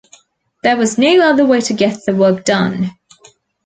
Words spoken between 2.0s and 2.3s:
the